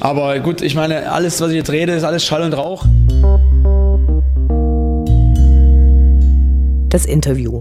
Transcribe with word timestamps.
Aber 0.00 0.38
gut, 0.40 0.60
ich 0.60 0.74
meine, 0.74 1.10
alles, 1.10 1.40
was 1.40 1.50
ich 1.50 1.56
jetzt 1.56 1.70
rede, 1.70 1.92
ist 1.92 2.04
alles 2.04 2.24
Schall 2.24 2.42
und 2.42 2.52
Rauch. 2.52 2.84
Das 6.90 7.06
Interview. 7.06 7.60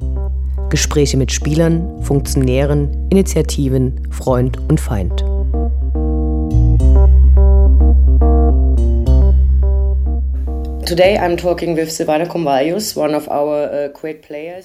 Gespräche 0.70 1.18
mit 1.18 1.32
Spielern, 1.32 2.04
Funktionären, 2.04 3.08
Initiativen, 3.10 4.08
Freund 4.12 4.58
und 4.70 4.80
Feind. 4.80 5.24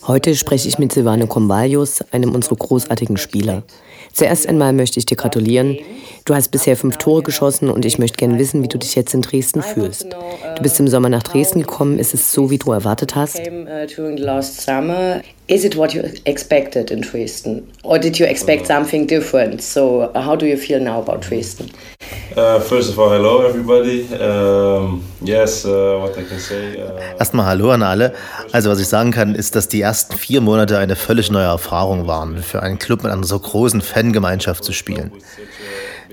Heute 0.07 0.35
spreche 0.35 0.69
ich 0.69 0.79
mit 0.79 0.93
Silvano 0.93 1.27
Comballos, 1.27 2.05
einem 2.11 2.35
unserer 2.35 2.57
großartigen 2.57 3.17
Spieler. 3.17 3.63
Zuerst 4.13 4.47
einmal 4.47 4.73
möchte 4.75 4.99
ich 4.99 5.07
dir 5.07 5.17
gratulieren. 5.17 5.79
Du 6.31 6.37
hast 6.37 6.53
bisher 6.53 6.77
fünf 6.77 6.97
Tore 6.97 7.25
geschossen 7.25 7.69
und 7.69 7.85
ich 7.85 7.99
möchte 7.99 8.17
gerne 8.17 8.39
wissen, 8.39 8.63
wie 8.63 8.69
du 8.69 8.79
dich 8.79 8.95
jetzt 8.95 9.13
in 9.15 9.21
Dresden 9.21 9.63
fühlst. 9.63 10.07
Du 10.55 10.63
bist 10.63 10.79
im 10.79 10.87
Sommer 10.87 11.09
nach 11.09 11.25
Dresden 11.25 11.59
gekommen. 11.59 11.99
Ist 11.99 12.15
es 12.15 12.31
so, 12.31 12.51
wie 12.51 12.59
du 12.59 12.71
erwartet 12.71 13.17
hast? 13.17 13.41
Is 15.49 15.65
it 15.65 15.77
what 15.77 15.93
you 15.93 16.03
expected 16.27 16.93
in 16.93 17.01
Dresden? 17.01 17.67
Or 17.83 17.99
did 17.99 18.21
you 18.21 18.27
expect 18.27 18.69
something 18.69 19.09
different? 19.09 19.61
So, 19.61 20.09
how 20.15 20.37
do 20.37 20.47
you 20.47 20.57
feel 20.57 20.79
now 20.79 21.01
about 21.01 21.29
Dresden? 21.29 21.69
Uh, 22.37 22.61
first 22.61 22.91
of 22.91 22.99
all, 23.01 23.11
hello 23.11 23.45
everybody. 23.45 24.07
Um, 24.15 25.03
yes, 25.21 25.65
uh, 25.65 25.99
what 26.01 26.17
I 26.17 26.23
can 26.23 26.39
say. 26.39 26.81
Uh, 26.81 27.19
Erstmal 27.19 27.47
Hallo 27.47 27.73
an 27.73 27.83
alle. 27.83 28.13
Also 28.53 28.71
was 28.71 28.79
ich 28.79 28.87
sagen 28.87 29.11
kann, 29.11 29.35
ist, 29.35 29.57
dass 29.57 29.67
die 29.67 29.81
ersten 29.81 30.17
vier 30.17 30.41
Monate 30.41 30.79
eine 30.79 30.95
völlig 30.95 31.33
neue 31.33 31.47
Erfahrung 31.47 32.07
waren, 32.07 32.41
für 32.41 32.63
einen 32.63 32.79
Club 32.79 33.03
mit 33.03 33.11
einer 33.11 33.25
so 33.25 33.37
großen 33.37 33.81
Fangemeinschaft 33.81 34.63
zu 34.63 34.73
spielen. 34.73 35.11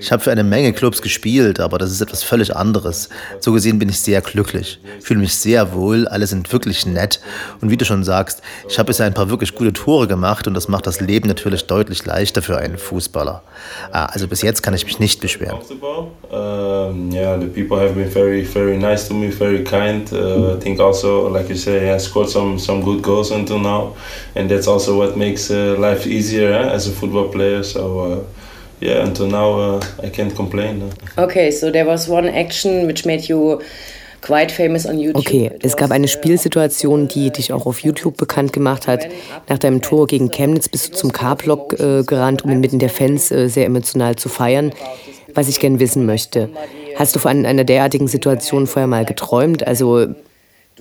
Ich 0.00 0.12
habe 0.12 0.22
für 0.22 0.30
eine 0.30 0.44
Menge 0.44 0.72
Clubs 0.72 1.02
gespielt, 1.02 1.58
aber 1.58 1.76
das 1.76 1.90
ist 1.90 2.00
etwas 2.00 2.22
völlig 2.22 2.54
anderes. 2.54 3.08
So 3.40 3.52
gesehen 3.52 3.80
bin 3.80 3.88
ich 3.88 3.98
sehr 3.98 4.20
glücklich, 4.20 4.78
fühle 5.00 5.18
mich 5.20 5.34
sehr 5.34 5.72
wohl, 5.74 6.06
alle 6.06 6.26
sind 6.26 6.52
wirklich 6.52 6.86
nett 6.86 7.20
und 7.60 7.70
wie 7.70 7.76
du 7.76 7.84
schon 7.84 8.04
sagst, 8.04 8.40
ich 8.68 8.78
habe 8.78 8.86
bisher 8.86 9.06
ein 9.06 9.14
paar 9.14 9.28
wirklich 9.28 9.56
gute 9.56 9.72
Tore 9.72 10.06
gemacht 10.06 10.46
und 10.46 10.54
das 10.54 10.68
macht 10.68 10.86
das 10.86 11.00
Leben 11.00 11.26
natürlich 11.26 11.66
deutlich 11.66 12.06
leichter 12.06 12.42
für 12.42 12.58
einen 12.58 12.78
Fußballer. 12.78 13.42
Ah, 13.90 14.06
also 14.06 14.28
bis 14.28 14.42
jetzt 14.42 14.62
kann 14.62 14.72
ich 14.74 14.84
mich 14.84 15.00
nicht 15.00 15.20
beschweren. 15.20 15.58
Um, 16.30 17.10
yeah, 17.10 17.36
the 17.38 17.46
people 17.46 17.78
have 17.78 17.94
been 17.94 18.10
very, 18.10 18.44
very 18.44 18.76
nice 18.76 19.08
to 19.08 19.14
me, 19.14 19.30
very 19.30 19.64
kind. 19.64 20.12
Uh, 20.12 20.54
I 20.54 20.60
think 20.60 20.78
also, 20.78 21.28
like 21.28 21.48
you 21.48 21.56
say, 21.56 21.92
I 21.92 21.98
scored 21.98 22.28
some 22.28 22.58
some 22.58 22.82
good 22.82 23.02
goals 23.02 23.32
until 23.32 23.58
now, 23.58 23.96
and 24.36 24.50
that's 24.50 24.68
also 24.68 24.96
what 24.96 25.16
makes 25.16 25.50
uh, 25.50 25.74
life 25.78 26.06
easier 26.06 26.52
eh, 26.52 26.74
as 26.74 26.86
a 26.86 26.92
football 26.92 27.28
player. 27.28 27.62
So. 27.62 28.00
Uh, 28.00 28.24
yeah, 28.80 29.04
until 29.04 29.26
now 29.26 29.58
uh, 29.58 29.80
I 30.02 30.10
can't 30.10 30.34
complain. 30.34 30.92
Okay, 31.16 31.50
so 31.50 31.70
there 31.70 31.86
was 31.86 32.08
one 32.08 32.28
action 32.28 32.86
which 32.86 33.04
made 33.04 33.28
you 33.28 33.60
quite 34.20 34.50
famous 34.50 34.86
on 34.86 34.98
YouTube. 34.98 35.16
Okay, 35.16 35.50
es 35.62 35.76
gab 35.76 35.90
eine 35.90 36.08
Spielsituation, 36.08 37.08
die 37.08 37.30
dich 37.30 37.52
auch 37.52 37.66
auf 37.66 37.80
YouTube 37.80 38.16
bekannt 38.16 38.52
gemacht 38.52 38.86
hat. 38.86 39.06
Nach 39.48 39.58
deinem 39.58 39.82
Tor 39.82 40.06
gegen 40.06 40.30
Chemnitz 40.30 40.68
bist 40.68 40.88
du 40.88 40.96
zum 40.96 41.12
K-Block 41.12 41.78
äh, 41.78 42.02
gerannt, 42.02 42.44
um 42.44 42.50
inmitten 42.50 42.78
der 42.78 42.90
Fans 42.90 43.30
äh, 43.30 43.48
sehr 43.48 43.66
emotional 43.66 44.16
zu 44.16 44.28
feiern. 44.28 44.72
Was 45.34 45.48
ich 45.48 45.60
gerne 45.60 45.78
wissen 45.78 46.06
möchte, 46.06 46.48
hast 46.96 47.14
du 47.14 47.20
von 47.20 47.46
einer 47.46 47.64
derartigen 47.64 48.08
Situation 48.08 48.66
vorher 48.66 48.88
mal 48.88 49.04
geträumt? 49.04 49.66
Also 49.66 50.08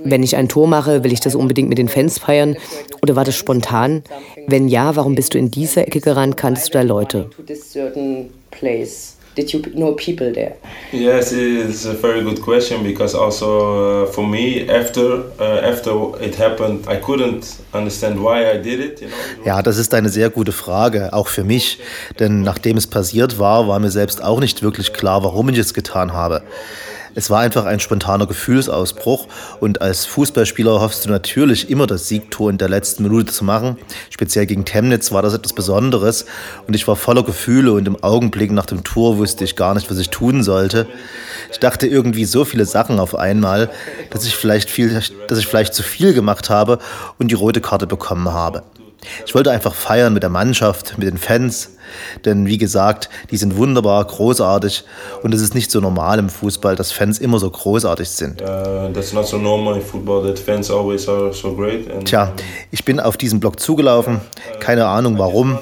wenn 0.04 0.24
ich 0.24 0.36
ein 0.36 0.50
Tor 0.50 0.68
mache, 0.68 1.04
will 1.04 1.12
ich 1.12 1.20
das 1.20 1.36
unbedingt 1.36 1.70
mit 1.70 1.78
den 1.78 1.90
Fans 1.90 2.20
feiern? 2.20 2.58
Oder 3.02 3.16
war 3.16 3.24
das 3.24 3.36
spontan? 3.36 4.04
Wenn 4.48 4.68
ja, 4.68 4.96
warum 4.96 5.16
bist 5.16 5.34
du 5.34 5.38
in 5.38 5.52
dieser 5.52 5.88
Ecke 5.88 6.02
gerannt? 6.02 6.38
Kanntest 6.38 6.70
du 6.70 6.78
da 6.78 6.82
Leute? 6.82 7.30
Did 9.38 9.54
you 9.54 9.62
know 9.76 9.94
people 9.94 10.34
there? 10.34 10.56
Yes, 10.92 11.32
it's 11.32 11.86
a 11.86 11.94
very 11.94 12.24
good 12.24 12.42
question 12.42 12.84
because 12.84 13.16
also 13.16 14.06
uh, 14.06 14.12
for 14.12 14.26
me 14.26 14.68
after 14.68 15.26
uh, 15.40 15.62
after 15.64 16.20
it 16.20 16.40
happened, 16.40 16.88
I 16.88 16.96
couldn't 17.00 17.60
understand 17.72 18.20
why 18.20 18.52
I 18.52 18.58
did 18.58 18.80
it. 18.80 19.00
You 19.00 19.10
know? 19.10 19.46
Ja, 19.46 19.62
das 19.62 19.78
ist 19.78 19.94
eine 19.94 20.10
sehr 20.10 20.32
gute 20.32 20.52
Frage, 20.52 21.14
auch 21.14 21.28
für 21.28 21.44
mich, 21.44 21.78
denn 22.20 22.42
nachdem 22.42 22.78
es 22.78 22.88
passiert 22.88 23.38
war, 23.38 23.68
war 23.68 23.78
mir 23.78 23.92
selbst 23.92 24.24
auch 24.24 24.40
nicht 24.40 24.64
wirklich 24.64 24.92
klar, 24.92 25.24
warum 25.24 25.50
ich 25.50 25.60
es 25.60 25.76
getan 25.76 26.14
habe. 26.14 26.42
Es 27.18 27.32
war 27.32 27.40
einfach 27.40 27.66
ein 27.66 27.80
spontaner 27.80 28.28
Gefühlsausbruch 28.28 29.26
und 29.60 29.82
als 29.82 30.06
Fußballspieler 30.06 30.80
hoffst 30.80 31.04
du 31.04 31.10
natürlich 31.10 31.68
immer 31.72 31.88
das 31.88 32.08
Siegtor 32.08 32.52
in 32.52 32.60
der 32.60 32.70
letzten 32.70 33.02
Minute 33.02 33.34
zu 33.34 33.44
machen. 33.44 33.80
Speziell 34.12 34.46
gegen 34.46 34.66
Chemnitz 34.66 35.12
war 35.12 35.24
das 35.24 35.34
etwas 35.34 35.54
Besonderes 35.54 36.28
und 36.68 36.76
ich 36.76 36.88
war 36.88 36.96
voller 36.96 37.24
Gefühle 37.24 37.74
und 37.74 37.88
im 37.88 38.04
Augenblick 38.04 38.52
nach 38.52 38.68
dem 38.68 38.84
Tor 38.84 39.18
wusste 39.18 39.46
ich 39.46 39.56
gar 39.56 39.74
nicht, 39.74 39.90
was 39.90 39.98
ich 39.98 40.12
tun 40.12 40.44
sollte. 40.44 40.86
Ich 41.52 41.58
dachte 41.58 41.88
irgendwie 41.88 42.26
so 42.26 42.46
viele 42.46 42.66
Sachen 42.66 43.00
auf 43.00 43.16
einmal, 43.16 43.72
dass 44.12 44.24
ich 44.24 44.36
vielleicht 44.36 44.70
viel, 44.70 45.02
dass 45.28 45.40
ich 45.40 45.48
vielleicht 45.48 45.74
zu 45.74 45.82
viel 45.82 46.14
gemacht 46.14 46.52
habe 46.52 46.78
und 47.18 47.32
die 47.32 47.36
rote 47.36 47.62
Karte 47.62 47.88
bekommen 47.88 48.32
habe. 48.32 48.62
Ich 49.26 49.36
wollte 49.36 49.52
einfach 49.52 49.74
feiern 49.74 50.14
mit 50.14 50.24
der 50.24 50.30
Mannschaft, 50.30 50.98
mit 50.98 51.08
den 51.08 51.18
Fans, 51.18 51.72
denn 52.26 52.48
wie 52.48 52.58
gesagt, 52.58 53.10
die 53.32 53.38
sind 53.38 53.56
wunderbar, 53.58 54.04
großartig 54.06 54.84
und 55.24 55.34
es 55.34 55.42
ist 55.42 55.54
nicht 55.56 55.72
so 55.72 55.80
normal 55.80 56.20
im 56.20 56.30
Fußball, 56.30 56.76
dass 56.76 56.92
Fans 56.92 57.20
immer 57.20 57.40
so 57.40 57.50
großartig 57.50 58.10
sind. 58.10 58.42
Tja, 62.06 62.34
ich 62.72 62.84
bin 62.86 63.00
auf 63.00 63.18
diesen 63.18 63.40
Block 63.40 63.60
zugelaufen, 63.60 64.20
keine 64.60 64.88
Ahnung 64.88 65.18
warum. 65.18 65.58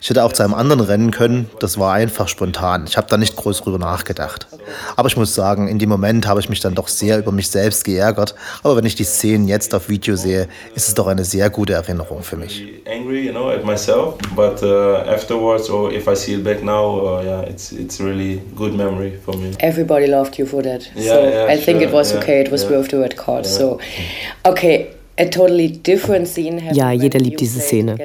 Ich 0.00 0.10
hätte 0.10 0.24
auch 0.24 0.32
zu 0.32 0.42
einem 0.42 0.54
anderen 0.54 0.80
rennen 0.80 1.10
können, 1.10 1.50
das 1.60 1.78
war 1.78 1.92
einfach 1.92 2.28
spontan. 2.28 2.84
Ich 2.86 2.96
habe 2.96 3.06
da 3.08 3.16
nicht 3.16 3.36
groß 3.36 3.62
drüber 3.62 3.78
nachgedacht. 3.78 4.46
Aber 4.96 5.08
ich 5.08 5.16
muss 5.16 5.34
sagen, 5.34 5.68
in 5.68 5.78
dem 5.78 5.88
Moment 5.88 6.26
habe 6.26 6.40
ich 6.40 6.48
mich 6.48 6.60
dann 6.60 6.74
doch 6.74 6.88
sehr 6.88 7.18
über 7.18 7.32
mich 7.32 7.48
selbst 7.48 7.84
geärgert. 7.84 8.34
Aber 8.62 8.76
wenn 8.76 8.84
ich 8.84 8.94
die 8.94 9.04
Szenen 9.04 9.48
jetzt 9.48 9.74
auf 9.74 9.88
Video 9.88 10.16
sehe, 10.16 10.48
ist 10.74 10.88
es 10.88 10.94
doch 10.94 11.06
eine 11.06 11.24
sehr 11.24 11.50
gute 11.50 11.74
Erinnerung 11.74 12.22
für 12.22 12.36
mich. 12.36 12.64
Angry, 12.86 13.26
you 13.26 13.32
know, 13.32 13.50
at 13.50 13.64
myself, 13.64 14.14
but 14.34 14.62
uh, 14.62 14.96
afterwards, 15.08 15.68
or 15.70 15.92
if 15.92 16.06
I 16.06 16.14
see 16.14 16.34
it 16.34 16.44
back 16.44 16.62
now, 16.62 17.00
uh, 17.00 17.22
yeah, 17.22 17.42
it's 17.42 17.72
it's 17.72 18.00
really 18.00 18.40
good 18.54 18.74
memory 18.74 19.18
for 19.24 19.36
me. 19.36 19.52
Everybody 19.58 20.06
loved 20.06 20.38
you 20.38 20.46
for 20.46 20.62
that. 20.62 20.82
Yeah, 20.94 21.02
so 21.02 21.28
yeah, 21.28 21.46
I 21.48 21.56
think 21.56 21.80
sure, 21.80 21.88
it 21.88 21.92
was 21.92 22.12
yeah, 22.12 22.18
okay. 22.18 22.40
It 22.40 22.50
was 22.50 22.62
yeah. 22.62 22.70
worth 22.70 22.90
the 22.90 22.98
red 22.98 23.16
card. 23.16 23.46
So, 23.46 23.80
okay. 24.44 24.95
Ja, 26.72 26.92
jeder 26.92 27.18
liebt 27.18 27.40
diese 27.40 27.60
Szene. 27.60 27.96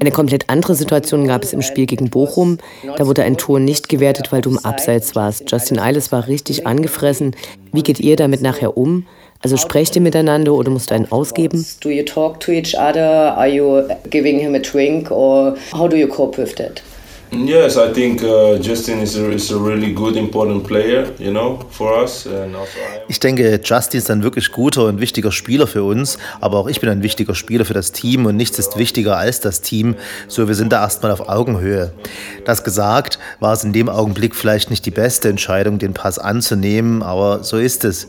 Eine 0.00 0.10
komplett 0.10 0.48
andere 0.48 0.74
Situation 0.74 1.26
gab 1.26 1.44
es 1.44 1.52
im 1.52 1.62
Spiel 1.62 1.86
gegen 1.86 2.08
Bochum. 2.10 2.58
Da 2.96 3.06
wurde 3.06 3.22
ein 3.22 3.36
Tor 3.36 3.60
nicht 3.60 3.88
gewertet, 3.88 4.32
weil 4.32 4.40
du 4.40 4.50
im 4.50 4.58
Abseits 4.58 5.14
warst. 5.14 5.50
Justin 5.50 5.78
Eiles 5.78 6.10
war 6.10 6.26
richtig 6.26 6.66
angefressen. 6.66 7.36
Wie 7.72 7.82
geht 7.82 8.00
ihr 8.00 8.16
damit 8.16 8.40
nachher 8.40 8.76
um? 8.76 9.06
Also 9.40 9.56
sprecht 9.56 9.94
ihr 9.94 10.02
miteinander 10.02 10.52
oder 10.52 10.70
musst 10.70 10.90
du 10.90 10.94
einen 10.94 11.12
ausgeben? 11.12 11.64
Do 11.80 11.90
you 11.90 12.02
talk 12.02 12.40
to 12.40 12.50
each 12.50 12.74
other? 12.74 13.36
Are 13.36 13.46
you 13.46 13.82
giving 14.10 14.38
him 14.38 14.54
a 14.54 14.58
drink 14.58 15.10
or 15.10 15.56
how 15.72 15.88
do 15.88 15.96
you 15.96 16.08
cope 16.08 16.42
with 16.42 16.54
that? 16.56 16.82
Yes, 17.30 17.76
I 17.76 17.92
think 17.92 18.22
uh, 18.22 18.58
Justin 18.58 19.00
is 19.00 19.16
a, 19.16 19.30
is 19.30 19.50
a 19.50 19.58
really 19.58 19.92
good, 19.92 20.16
important 20.16 20.66
player, 20.66 21.12
you 21.18 21.30
know, 21.30 21.58
for 21.70 22.02
us. 22.02 22.26
ich 23.08 23.20
denke, 23.20 23.60
Justin 23.62 23.98
ist 23.98 24.10
ein 24.10 24.22
wirklich 24.22 24.50
guter 24.50 24.86
und 24.86 25.00
wichtiger 25.00 25.30
Spieler 25.30 25.66
für 25.66 25.84
uns, 25.84 26.18
aber 26.40 26.58
auch 26.58 26.68
ich 26.68 26.80
bin 26.80 26.88
ein 26.88 27.02
wichtiger 27.02 27.34
Spieler 27.34 27.64
für 27.64 27.74
das 27.74 27.92
Team 27.92 28.24
und 28.26 28.36
nichts 28.36 28.58
ist 28.58 28.78
wichtiger 28.78 29.18
als 29.18 29.40
das 29.40 29.60
Team. 29.60 29.96
So, 30.26 30.48
wir 30.48 30.54
sind 30.54 30.72
da 30.72 30.82
erstmal 30.82 31.12
auf 31.12 31.28
Augenhöhe. 31.28 31.92
Das 32.46 32.64
gesagt, 32.64 33.18
war 33.40 33.52
es 33.52 33.62
in 33.62 33.72
dem 33.72 33.88
Augenblick 33.88 34.34
vielleicht 34.34 34.70
nicht 34.70 34.86
die 34.86 34.90
beste 34.90 35.28
Entscheidung, 35.28 35.78
den 35.78 35.92
Pass 35.92 36.18
anzunehmen, 36.18 37.02
aber 37.02 37.44
so 37.44 37.58
ist 37.58 37.84
es. 37.84 38.08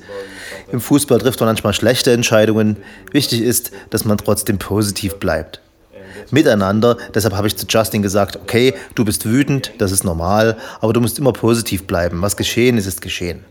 Im 0.72 0.80
Fußball 0.80 1.19
trifft 1.19 1.40
man 1.40 1.50
manchmal 1.50 1.74
schlechte 1.74 2.12
Entscheidungen. 2.12 2.78
Wichtig 3.12 3.41
ist, 3.41 3.72
dass 3.90 4.06
man 4.06 4.18
trotzdem 4.18 4.59
positiv 4.59 5.16
bleibt 5.16 5.62
miteinander. 6.31 6.97
Deshalb 7.14 7.36
habe 7.36 7.47
ich 7.47 7.58
zu 7.58 7.66
Justin 7.68 8.02
gesagt, 8.02 8.38
okay, 8.38 8.74
du 8.96 9.06
bist 9.06 9.25
wütend, 9.25 9.72
das 9.78 9.92
ist 9.92 10.03
normal, 10.03 10.58
aber 10.81 10.94
du 10.94 11.02
musst 11.02 11.20
immer 11.20 11.34
positiv 11.34 11.88
bleiben. 11.88 12.22
Was 12.22 12.38
geschehen 12.38 12.78
ist, 12.78 12.86
ist 12.86 13.01
geschehen. 13.01 13.44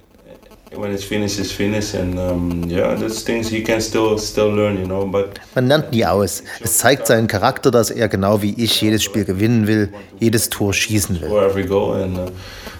Man 5.54 5.66
lernt 5.66 5.92
nie 5.92 6.04
aus. 6.04 6.42
Es 6.60 6.78
zeigt 6.78 7.06
seinen 7.06 7.26
Charakter, 7.26 7.70
dass 7.70 7.90
er 7.90 8.08
genau 8.08 8.42
wie 8.42 8.54
ich 8.62 8.80
jedes 8.80 9.02
Spiel 9.02 9.24
gewinnen 9.24 9.66
will, 9.66 9.88
jedes 10.20 10.50
Tor 10.50 10.74
schießen 10.74 11.20
will. 11.20 11.30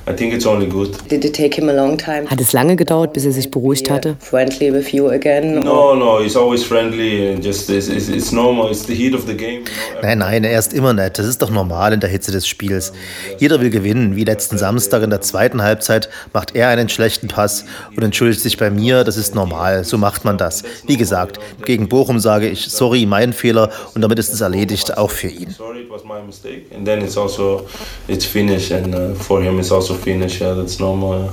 I 0.08 0.12
think 0.12 0.32
it's 0.32 0.46
only 0.46 0.66
good. 0.66 0.96
Did 1.10 1.22
it 1.26 1.36
take 1.36 1.54
him 1.54 1.68
a 1.68 1.72
long 1.72 1.98
time? 1.98 2.26
Hat 2.30 2.40
es 2.40 2.54
lange 2.54 2.76
gedauert, 2.76 3.12
bis 3.12 3.26
er 3.26 3.32
sich 3.32 3.50
beruhigt 3.50 3.90
hatte? 3.90 4.16
Friendly 4.20 4.72
with 4.72 4.90
you 4.92 5.10
again? 5.10 5.62
No, 5.62 5.94
no, 5.94 6.22
he's 6.22 6.34
always 6.34 6.64
friendly. 6.64 7.38
Just 7.42 7.68
it's, 7.68 7.88
it's, 7.88 8.08
it's 8.08 8.32
normal. 8.32 8.70
It's 8.70 8.86
the 8.86 8.94
heat 8.94 9.14
of 9.14 9.26
the 9.26 9.36
game. 9.36 9.64
Nein, 10.00 10.18
nein, 10.18 10.44
er 10.44 10.58
ist 10.58 10.72
immer 10.72 10.94
nett. 10.94 11.18
Das 11.18 11.26
ist 11.26 11.42
doch 11.42 11.50
normal 11.50 11.92
in 11.92 12.00
der 12.00 12.08
Hitze 12.08 12.32
des 12.32 12.48
Spiels. 12.48 12.94
Jeder 13.38 13.60
will 13.60 13.68
gewinnen. 13.68 14.16
Wie 14.16 14.24
letzten 14.24 14.56
Samstag 14.56 15.02
in 15.02 15.10
der 15.10 15.20
zweiten 15.20 15.62
Halbzeit 15.62 16.08
macht 16.32 16.56
er 16.56 16.68
einen 16.68 16.88
schlechten 16.88 17.28
Pass 17.28 17.66
und 17.96 18.02
entschuldigt 18.02 18.40
sich 18.40 18.56
bei 18.56 18.70
mir. 18.70 19.04
Das 19.04 19.16
ist 19.16 19.34
normal. 19.34 19.84
So 19.84 19.98
macht 19.98 20.24
man 20.24 20.38
das. 20.38 20.62
Wie 20.86 20.96
gesagt, 20.96 21.38
gegen 21.64 21.88
Bochum 21.88 22.18
sage 22.18 22.48
ich 22.48 22.68
sorry, 22.68 23.06
mein 23.06 23.32
Fehler 23.32 23.70
und 23.94 24.02
damit 24.02 24.18
ist 24.18 24.32
es 24.32 24.40
erledigt, 24.40 24.96
auch 24.96 25.10
für 25.10 25.28
ihn. 25.28 25.50
Sorry, 25.50 25.80
it 25.80 25.90
was 25.90 26.04
my 26.04 26.20
mistake. 26.24 26.66
And 26.74 26.86
then 26.86 27.02
it's 27.02 27.16
also 27.16 27.66
it's 28.06 28.24
finished 28.24 28.72
and 28.72 28.94
uh, 28.94 29.14
for 29.14 29.42
him 29.42 29.58
it's 29.58 29.72
also 29.72 29.94
finish. 29.94 30.40
Yeah, 30.40 30.54
that's 30.54 30.78
normal. 30.78 31.30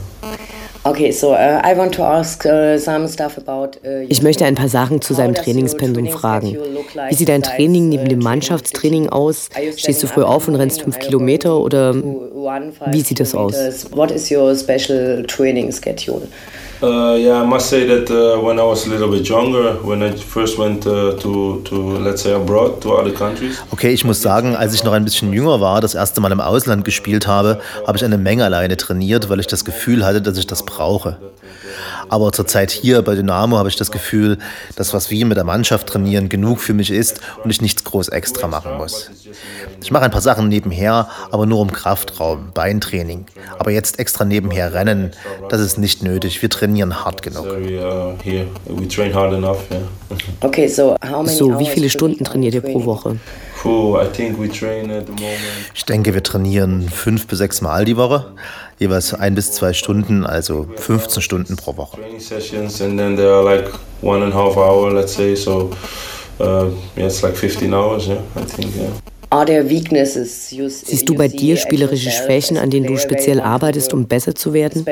Okay, 0.87 1.11
so 1.11 1.33
uh, 1.33 1.61
I 1.63 1.73
want 1.73 1.95
to 1.95 2.03
ask 2.03 2.45
uh, 2.45 2.77
some 2.77 3.07
stuff 3.07 3.39
about. 3.39 3.79
Uh, 3.83 4.05
ich 4.07 4.21
möchte 4.21 4.45
ein 4.45 4.53
paar 4.53 4.69
Sachen 4.69 5.01
zu 5.01 5.15
seinem 5.15 5.33
Trainingspensum 5.33 6.09
fragen. 6.09 6.59
Wie 7.09 7.15
sieht 7.15 7.27
dein 7.27 7.41
Training 7.41 7.89
neben 7.89 8.07
dem 8.07 8.19
Mannschaftstraining 8.19 9.09
aus? 9.09 9.49
Stehst 9.77 10.03
du 10.03 10.07
früh 10.07 10.21
auf 10.21 10.47
und 10.47 10.53
rennst 10.53 10.83
fünf 10.83 10.99
Kilometer 10.99 11.59
oder 11.59 11.95
wie 11.95 13.01
sieht 13.01 13.19
das 13.19 13.33
aus? 13.33 13.87
What 13.95 14.11
is 14.11 14.29
your 14.29 14.55
special 14.55 15.23
training 15.23 15.71
schedule? 15.71 16.27
Uh, 16.85 17.15
yeah, 17.17 17.41
I 17.41 17.45
must 17.45 17.67
say 17.67 17.87
that 17.87 18.11
uh, 18.11 18.39
when 18.39 18.59
I 18.59 18.63
was 18.63 18.85
a 18.85 18.91
little 18.91 19.09
bit 19.09 19.27
younger, 19.27 19.73
when 19.81 20.03
I 20.03 20.11
first 20.15 20.59
went 20.59 20.85
uh, 20.85 21.17
to, 21.17 21.61
to, 21.63 21.75
let's 21.97 22.21
say, 22.21 22.33
abroad, 22.33 22.79
to 22.81 22.93
other 22.93 23.11
countries. 23.11 23.59
Okay, 23.71 23.91
ich 23.91 24.05
muss 24.05 24.21
sagen, 24.21 24.55
als 24.55 24.75
ich 24.75 24.83
noch 24.83 24.93
ein 24.93 25.03
bisschen 25.03 25.33
jünger 25.33 25.59
war, 25.61 25.81
das 25.81 25.95
erste 25.95 26.21
Mal 26.21 26.31
im 26.31 26.41
Ausland 26.41 26.85
gespielt 26.85 27.25
habe, 27.25 27.59
habe 27.87 27.97
ich 27.97 28.05
eine 28.05 28.19
Menge 28.19 28.45
alleine 28.45 28.77
trainiert, 28.77 29.29
weil 29.29 29.39
ich 29.39 29.47
das 29.47 29.65
Gefühl 29.65 30.05
hatte, 30.05 30.21
dass 30.21 30.37
ich 30.37 30.45
das 30.45 30.63
brauche. 30.63 31.17
Aber 32.09 32.31
zurzeit 32.31 32.71
hier 32.71 33.01
bei 33.01 33.15
Dynamo 33.15 33.57
habe 33.57 33.69
ich 33.69 33.75
das 33.75 33.91
Gefühl, 33.91 34.37
dass 34.75 34.93
was 34.93 35.09
wir 35.11 35.25
mit 35.25 35.37
der 35.37 35.43
Mannschaft 35.43 35.87
trainieren 35.87 36.29
genug 36.29 36.59
für 36.59 36.73
mich 36.73 36.91
ist 36.91 37.21
und 37.43 37.49
ich 37.49 37.61
nichts 37.61 37.83
groß 37.83 38.09
extra 38.09 38.47
machen 38.47 38.77
muss. 38.77 39.09
Ich 39.81 39.91
mache 39.91 40.05
ein 40.05 40.11
paar 40.11 40.21
Sachen 40.21 40.47
nebenher, 40.47 41.09
aber 41.31 41.45
nur 41.45 41.59
um 41.59 41.71
Kraftraum, 41.71 42.51
Beintraining. 42.53 43.25
Aber 43.57 43.71
jetzt 43.71 43.99
extra 43.99 44.25
nebenher 44.25 44.73
rennen, 44.73 45.11
das 45.49 45.61
ist 45.61 45.77
nicht 45.77 46.03
nötig. 46.03 46.41
Wir 46.41 46.49
trainieren 46.49 47.03
hart 47.03 47.21
genug. 47.21 47.47
Okay, 50.41 50.67
so, 50.67 50.95
so 51.25 51.59
wie 51.59 51.67
viele 51.67 51.89
Stunden 51.89 52.23
trainiert 52.23 52.53
ihr 52.53 52.61
pro 52.61 52.85
Woche? 52.85 53.17
Ich 55.73 55.85
denke, 55.85 56.13
wir 56.13 56.23
trainieren 56.23 56.87
fünf 56.89 57.27
bis 57.27 57.39
sechs 57.39 57.61
Mal 57.61 57.85
die 57.85 57.97
Woche, 57.97 58.33
jeweils 58.79 59.13
ein 59.13 59.35
bis 59.35 59.51
zwei 59.51 59.73
Stunden, 59.73 60.25
also 60.25 60.67
15 60.75 61.21
Stunden 61.21 61.55
pro 61.55 61.75
Woche. 61.77 61.97
Siehst 70.85 71.09
du 71.09 71.15
bei 71.15 71.27
dir 71.27 71.57
spielerische 71.57 72.11
Schwächen, 72.11 72.57
an 72.57 72.69
denen 72.69 72.87
du 72.87 72.97
speziell 72.97 73.39
arbeitest, 73.41 73.93
um 73.93 74.05
besser 74.05 74.35
zu 74.35 74.53
werden? 74.53 74.85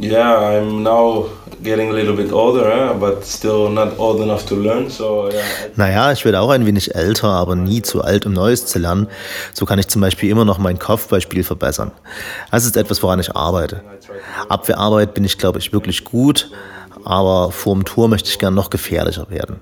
Yeah, 0.00 0.58
I'm 0.58 0.82
now 0.82 1.26
getting 1.62 1.90
a 1.90 1.92
little 1.92 2.14
bit 2.14 2.32
older, 2.32 2.70
eh? 2.70 2.92
but 2.94 3.24
still 3.24 3.68
not 3.68 3.98
old 3.98 4.20
enough 4.20 4.46
to 4.46 4.56
learn. 4.56 4.90
So, 4.90 5.30
yeah. 5.30 5.42
Naja, 5.76 6.12
ich 6.12 6.24
werde 6.24 6.40
auch 6.40 6.50
ein 6.50 6.66
wenig 6.66 6.94
älter, 6.94 7.28
aber 7.28 7.56
nie 7.56 7.82
zu 7.82 8.02
alt, 8.02 8.26
um 8.26 8.32
Neues 8.32 8.66
zu 8.66 8.78
lernen. 8.78 9.08
So 9.52 9.64
kann 9.66 9.78
ich 9.78 9.88
zum 9.88 10.00
Beispiel 10.00 10.30
immer 10.30 10.44
noch 10.44 10.58
mein 10.58 10.78
Kopfballspiel 10.78 11.44
verbessern. 11.44 11.92
Das 12.50 12.64
ist 12.64 12.76
etwas, 12.76 13.02
woran 13.02 13.20
ich 13.20 13.34
arbeite. 13.34 13.82
Abwehrarbeit 14.48 15.14
bin 15.14 15.24
ich, 15.24 15.38
glaube 15.38 15.58
ich, 15.58 15.72
wirklich 15.72 16.04
gut, 16.04 16.50
aber 17.04 17.50
vor 17.50 17.74
dem 17.74 17.84
Tor 17.84 18.08
möchte 18.08 18.28
ich 18.28 18.38
gerne 18.38 18.56
noch 18.56 18.70
gefährlicher 18.70 19.28
werden. 19.30 19.60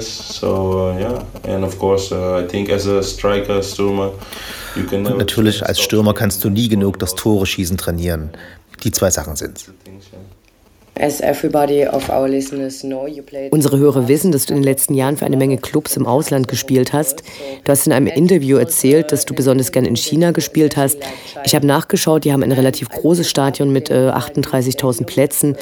So, 0.00 0.94
yeah. 0.98 1.24
And 1.46 1.64
of 1.64 1.78
course, 1.78 2.14
uh, 2.14 2.40
I 2.40 2.46
think 2.46 2.70
as 2.70 2.86
a 2.86 3.02
striker, 3.02 3.62
Stürmer, 3.62 4.12
und 4.74 5.18
natürlich 5.18 5.64
als 5.64 5.80
Stürmer 5.80 6.14
kannst 6.14 6.44
du 6.44 6.50
nie 6.50 6.68
genug 6.68 6.98
das 6.98 7.14
Tore 7.14 7.44
schießen 7.44 7.76
trainieren. 7.76 8.30
Die 8.84 8.90
zwei 8.90 9.10
Sachen 9.10 9.36
sind 9.36 9.70
Unsere 13.50 13.78
Hörer 13.78 14.08
wissen, 14.08 14.30
dass 14.30 14.46
du 14.46 14.52
in 14.52 14.60
den 14.60 14.64
letzten 14.64 14.94
Jahren 14.94 15.16
für 15.16 15.24
eine 15.24 15.38
Menge 15.38 15.56
Clubs 15.56 15.96
im 15.96 16.06
Ausland 16.06 16.48
gespielt 16.48 16.92
hast. 16.92 17.22
Du 17.64 17.72
hast 17.72 17.86
in 17.86 17.94
einem 17.94 18.08
Interview 18.08 18.58
erzählt, 18.58 19.10
dass 19.10 19.24
du 19.24 19.34
besonders 19.34 19.72
gern 19.72 19.86
in 19.86 19.96
China 19.96 20.32
gespielt 20.32 20.76
hast. 20.76 20.98
Ich 21.44 21.54
habe 21.54 21.66
nachgeschaut, 21.66 22.24
die 22.24 22.32
haben 22.32 22.42
ein 22.42 22.52
relativ 22.52 22.90
großes 22.90 23.28
Stadion 23.28 23.72
mit 23.72 23.90
äh, 23.90 24.10
38.000 24.10 25.06
Plätzen. 25.06 25.56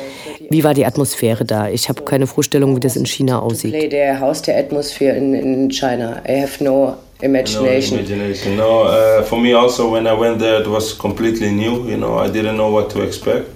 Wie 0.50 0.64
war 0.64 0.74
die 0.74 0.84
Atmosphäre 0.84 1.44
da? 1.44 1.68
Ich 1.68 1.88
habe 1.88 2.02
keine 2.02 2.26
Vorstellung, 2.26 2.74
wie 2.74 2.80
das 2.80 2.96
in 2.96 3.06
China 3.06 3.38
aussieht. 3.38 3.92
Der 3.92 4.18
Haus 4.18 4.42
der 4.42 4.58
Atmosphäre 4.58 5.16
in 5.16 5.70
China. 5.70 6.20
I 6.28 6.42
have 6.42 6.62
no 6.62 6.96
imagination. 7.22 7.98
No 7.98 8.02
imagination. 8.02 8.56
No, 8.56 8.84
uh, 8.84 9.22
for 9.22 9.38
me 9.38 9.54
also 9.56 9.92
when 9.92 10.06
I 10.06 10.12
went 10.12 10.40
there, 10.40 10.60
it 10.60 10.66
was 10.66 10.98
completely 10.98 11.52
new. 11.52 11.88
You 11.88 11.96
know, 11.96 12.18
I 12.18 12.28
didn't 12.28 12.56
know 12.56 12.72
what 12.72 12.90
to 12.90 13.02
expect. 13.02 13.46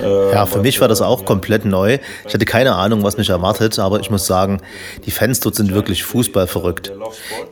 Uh, 0.00 0.30
ja, 0.32 0.46
für 0.46 0.60
mich 0.60 0.80
war 0.80 0.88
das 0.88 1.00
auch 1.00 1.24
komplett 1.24 1.64
neu. 1.64 1.98
Ich 2.26 2.34
hatte 2.34 2.44
keine 2.44 2.74
Ahnung, 2.74 3.02
was 3.02 3.16
mich 3.16 3.30
erwartet, 3.30 3.78
aber 3.78 4.00
ich 4.00 4.10
muss 4.10 4.26
sagen, 4.26 4.60
die 5.06 5.10
Fans 5.10 5.40
dort 5.40 5.56
sind 5.56 5.74
wirklich 5.74 6.04
Fußball 6.04 6.46
verrückt. 6.46 6.92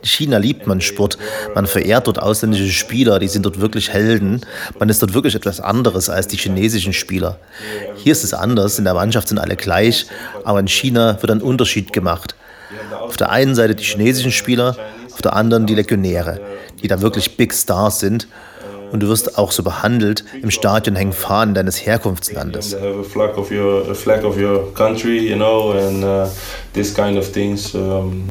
In 0.01 0.07
China 0.07 0.37
liebt 0.37 0.65
man 0.67 0.79
Sport, 0.81 1.17
man 1.55 1.67
verehrt 1.67 2.07
dort 2.07 2.21
ausländische 2.21 2.71
Spieler, 2.71 3.19
die 3.19 3.27
sind 3.27 3.45
dort 3.45 3.59
wirklich 3.59 3.91
Helden. 3.91 4.41
Man 4.79 4.89
ist 4.89 5.01
dort 5.01 5.13
wirklich 5.13 5.35
etwas 5.35 5.59
anderes 5.59 6.09
als 6.09 6.27
die 6.27 6.37
chinesischen 6.37 6.93
Spieler. 6.93 7.39
Hier 7.95 8.11
ist 8.11 8.23
es 8.23 8.33
anders, 8.33 8.79
in 8.79 8.85
der 8.85 8.93
Mannschaft 8.93 9.27
sind 9.27 9.39
alle 9.39 9.55
gleich, 9.55 10.05
aber 10.43 10.59
in 10.59 10.67
China 10.67 11.17
wird 11.21 11.31
ein 11.31 11.41
Unterschied 11.41 11.91
gemacht. 11.91 12.35
Auf 12.99 13.17
der 13.17 13.29
einen 13.29 13.55
Seite 13.55 13.75
die 13.75 13.83
chinesischen 13.83 14.31
Spieler, 14.31 14.75
auf 15.13 15.21
der 15.21 15.35
anderen 15.35 15.65
die 15.65 15.75
Legionäre, 15.75 16.39
die 16.81 16.87
da 16.87 17.01
wirklich 17.01 17.37
Big 17.37 17.53
Stars 17.53 17.99
sind. 17.99 18.27
Und 18.91 19.01
du 19.01 19.07
wirst 19.07 19.37
auch 19.37 19.51
so 19.51 19.63
behandelt. 19.63 20.23
Im 20.41 20.51
Stadion 20.51 20.95
hängen 20.95 21.13
Fahnen 21.13 21.53
deines 21.53 21.85
Herkunftslandes. 21.85 22.75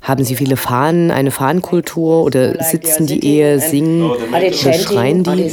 Haben 0.02 0.24
Sie 0.24 0.36
viele 0.36 0.56
Fahnen, 0.56 1.10
eine 1.10 1.30
Fahnenkultur 1.30 2.22
oder 2.22 2.62
sitzen 2.62 3.06
die 3.06 3.36
eher, 3.36 3.58
singen 3.60 4.10
oder 4.10 4.52
schreien 4.52 5.22
die? 5.24 5.50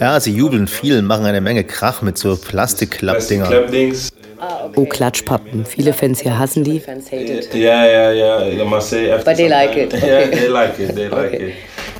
Ja, 0.00 0.20
sie 0.20 0.32
jubeln 0.32 0.66
viel, 0.66 1.02
machen 1.02 1.24
eine 1.26 1.40
Menge 1.40 1.64
Krach 1.64 2.02
mit 2.02 2.18
so 2.18 2.36
Plastikklappdingern. 2.36 3.66
Oh, 4.76 4.84
Klatschpappen. 4.84 5.64
Viele 5.64 5.92
Fans 5.92 6.20
hier 6.20 6.38
hassen 6.38 6.64
die. 6.64 6.82
Ja, 7.54 7.86
ja, 7.86 8.12
ja. 8.12 8.38
But 9.24 9.36
they 9.36 9.48
like 9.48 9.76
it. 9.76 9.94
Okay. 9.94 10.06
Yeah, 10.06 10.26
they 10.30 10.48
like 10.48 10.78
it. 10.78 10.94
They 10.94 11.08
like 11.08 11.34
okay. 11.34 11.48
it. 11.48 11.54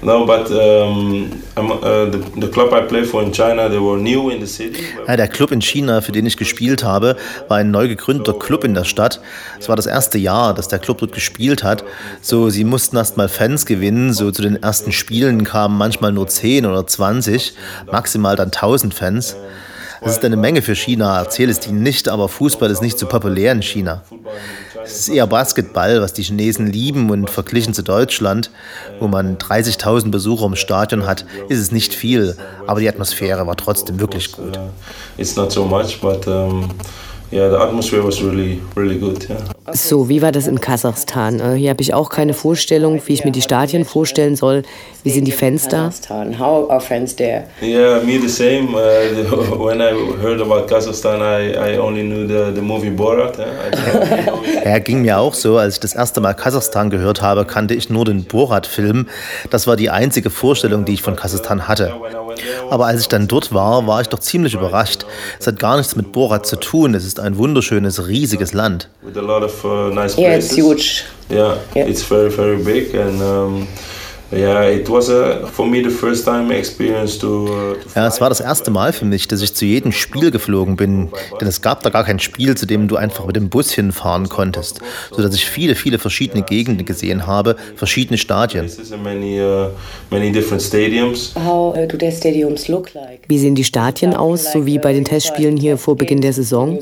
No, 0.04 0.26
but 0.26 0.48
the, 0.48 2.24
the 2.36 2.48
club 2.48 2.74
I 2.74 2.82
play 2.82 3.04
for 3.04 3.22
in 3.22 3.32
China, 3.32 3.70
they 3.70 3.78
were 3.78 3.96
new 3.96 4.28
in 4.30 4.40
the 4.40 4.46
city. 4.46 4.82
Ja, 5.08 5.16
der 5.16 5.28
Club 5.28 5.50
in 5.50 5.62
China, 5.62 6.02
für 6.02 6.12
den 6.12 6.26
ich 6.26 6.36
gespielt 6.36 6.84
habe, 6.84 7.16
war 7.48 7.56
ein 7.56 7.70
neu 7.70 7.88
gegründeter 7.88 8.34
Club 8.34 8.64
in 8.64 8.74
der 8.74 8.84
Stadt. 8.84 9.20
Es 9.58 9.68
war 9.68 9.76
das 9.76 9.86
erste 9.86 10.18
Jahr, 10.18 10.52
dass 10.52 10.68
der 10.68 10.78
Club 10.78 10.98
dort 10.98 11.12
gespielt 11.12 11.64
hat. 11.64 11.84
So, 12.20 12.50
sie 12.50 12.64
mussten 12.64 12.96
erst 12.96 13.16
mal 13.16 13.28
Fans 13.28 13.64
gewinnen. 13.64 14.12
So 14.12 14.30
zu 14.30 14.42
den 14.42 14.62
ersten 14.62 14.92
Spielen 14.92 15.44
kamen 15.44 15.78
manchmal 15.78 16.12
nur 16.12 16.26
10 16.26 16.66
oder 16.66 16.86
20, 16.86 17.54
maximal 17.90 18.36
dann 18.36 18.48
1000 18.48 18.92
Fans. 18.92 19.36
Das 20.02 20.12
ist 20.12 20.24
eine 20.24 20.36
Menge 20.36 20.60
für 20.60 20.74
China, 20.74 21.18
erzähle 21.18 21.50
es 21.50 21.66
ihnen 21.66 21.82
nicht, 21.82 22.10
aber 22.10 22.28
Fußball 22.28 22.70
ist 22.70 22.82
nicht 22.82 22.98
so 22.98 23.06
populär 23.06 23.52
in 23.52 23.62
China. 23.62 24.02
Es 24.84 25.00
ist 25.00 25.08
eher 25.08 25.26
Basketball, 25.26 26.02
was 26.02 26.12
die 26.12 26.22
Chinesen 26.22 26.66
lieben 26.66 27.10
und 27.10 27.30
verglichen 27.30 27.72
zu 27.72 27.82
Deutschland, 27.82 28.50
wo 29.00 29.08
man 29.08 29.38
30.000 29.38 30.10
Besucher 30.10 30.46
im 30.46 30.56
Stadion 30.56 31.06
hat, 31.06 31.24
ist 31.48 31.58
es 31.58 31.72
nicht 31.72 31.94
viel, 31.94 32.36
aber 32.66 32.80
die 32.80 32.88
Atmosphäre 32.88 33.46
war 33.46 33.56
trotzdem 33.56 33.98
wirklich 33.98 34.32
gut. 34.32 34.58
It's 35.16 35.36
not 35.36 35.52
so 35.52 35.64
much, 35.64 36.00
but 36.00 36.26
um 36.26 36.70
yeah, 37.32 37.48
the 37.48 37.58
atmosphere 37.58 38.02
was 38.02 38.22
really, 38.22 38.60
really 38.76 38.98
good. 38.98 39.28
Yeah. 39.28 39.38
So, 39.72 40.08
wie 40.10 40.20
war 40.20 40.30
das 40.30 40.46
in 40.46 40.60
Kasachstan? 40.60 41.40
Äh, 41.40 41.54
hier 41.54 41.70
habe 41.70 41.80
ich 41.80 41.94
auch 41.94 42.10
keine 42.10 42.34
Vorstellung, 42.34 43.00
wie 43.06 43.14
ich 43.14 43.24
mir 43.24 43.32
die 43.32 43.40
Stadien 43.40 43.86
vorstellen 43.86 44.36
soll. 44.36 44.62
Wie 45.04 45.10
sind 45.10 45.24
die 45.24 45.32
Fans 45.32 45.68
da? 45.68 45.90
How 46.38 46.70
are 46.70 46.80
fans 46.80 47.16
there? 47.16 47.44
Yeah, 47.62 48.00
me 48.02 48.18
the 48.20 48.28
same. 48.28 48.74
Uh, 48.74 49.56
when 49.64 49.80
I 49.80 49.92
heard 50.20 50.40
about 50.40 50.66
Kazakhstan, 50.66 51.20
I, 51.22 51.74
I 51.74 51.78
only 51.78 52.02
knew 52.02 52.26
the, 52.26 52.52
the 52.54 52.62
movie 52.62 52.90
Borat. 52.90 53.38
Ja, 54.64 54.78
ging 54.78 55.02
mir 55.02 55.18
auch 55.18 55.34
so. 55.34 55.58
Als 55.58 55.74
ich 55.74 55.80
das 55.80 55.94
erste 55.94 56.20
Mal 56.20 56.34
Kasachstan 56.34 56.88
gehört 56.88 57.20
habe, 57.20 57.44
kannte 57.44 57.74
ich 57.74 57.90
nur 57.90 58.04
den 58.04 58.24
Borat-Film. 58.24 59.08
Das 59.50 59.66
war 59.66 59.76
die 59.76 59.90
einzige 59.90 60.30
Vorstellung, 60.30 60.84
die 60.86 60.94
ich 60.94 61.02
von 61.02 61.16
Kasachstan 61.16 61.68
hatte. 61.68 61.92
Aber 62.70 62.86
als 62.86 63.02
ich 63.02 63.08
dann 63.08 63.28
dort 63.28 63.52
war, 63.52 63.86
war 63.86 64.00
ich 64.00 64.08
doch 64.08 64.18
ziemlich 64.18 64.54
überrascht. 64.54 65.04
Es 65.38 65.46
hat 65.46 65.58
gar 65.58 65.76
nichts 65.76 65.96
mit 65.96 66.12
Borat 66.12 66.46
zu 66.46 66.56
tun. 66.56 66.94
Es 66.94 67.04
ist 67.04 67.13
ein 67.18 67.36
wunderschönes, 67.36 68.06
riesiges 68.08 68.52
Land. 68.52 68.88
With 69.02 69.16
a 69.16 69.22
lot 69.22 69.42
of 69.42 69.64
uh, 69.64 69.94
nice 69.94 70.16
yeah, 70.16 70.36
it's 70.36 70.54
huge. 70.54 71.04
Yeah, 71.28 71.58
yeah, 71.74 71.86
it's 71.88 72.02
very, 72.02 72.30
very 72.30 72.62
big 72.62 72.94
and 72.94 73.20
um, 73.22 73.66
ja, 77.94 78.06
es 78.06 78.20
war 78.20 78.28
das 78.28 78.40
erste 78.40 78.70
Mal 78.70 78.92
für 78.92 79.04
mich, 79.04 79.28
dass 79.28 79.42
ich 79.42 79.54
zu 79.54 79.64
jedem 79.64 79.92
Spiel 79.92 80.30
geflogen 80.30 80.76
bin, 80.76 81.10
denn 81.40 81.48
es 81.48 81.62
gab 81.62 81.82
da 81.82 81.90
gar 81.90 82.04
kein 82.04 82.18
Spiel, 82.18 82.56
zu 82.56 82.66
dem 82.66 82.88
du 82.88 82.96
einfach 82.96 83.26
mit 83.26 83.36
dem 83.36 83.48
Bus 83.48 83.72
hinfahren 83.72 84.28
konntest, 84.28 84.80
sodass 85.10 85.34
ich 85.34 85.46
viele, 85.46 85.74
viele 85.74 85.98
verschiedene 85.98 86.42
Gegenden 86.42 86.84
gesehen 86.84 87.26
habe, 87.26 87.56
verschiedene 87.76 88.18
Stadien. 88.18 88.66
Uh, 88.66 88.68
How 91.44 91.76
uh, 91.76 91.86
do 91.86 91.96
the 91.98 92.10
stadiums 92.10 92.68
look 92.68 92.94
like? 92.94 93.20
Wie 93.28 93.38
sehen 93.38 93.54
die 93.54 93.64
Stadien 93.64 94.14
aus, 94.14 94.52
so 94.52 94.66
wie 94.66 94.78
bei 94.78 94.92
den 94.92 95.04
Testspielen 95.04 95.56
hier 95.56 95.76
vor 95.78 95.96
Beginn 95.96 96.20
der 96.20 96.32
Saison? 96.32 96.78